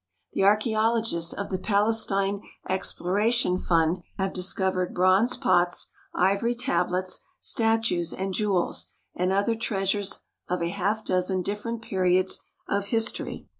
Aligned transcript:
The 0.33 0.41
archaeologists 0.43 1.31
of 1.31 1.49
the 1.51 1.59
Palestine 1.59 2.41
Exploration 2.67 3.59
Fund 3.59 4.01
have 4.17 4.33
discovered 4.33 4.95
bronze 4.95 5.37
pots, 5.37 5.89
ivory 6.15 6.55
tablets, 6.55 7.19
statues, 7.39 8.11
and 8.11 8.33
jewels 8.33 8.87
and 9.13 9.31
other 9.31 9.53
treasures 9.55 10.23
of 10.49 10.63
a 10.63 10.69
half 10.69 11.05
dozen 11.05 11.43
different 11.43 11.83
pe 11.83 11.97
riods 11.97 12.39
of 12.67 12.85
history. 12.85 13.47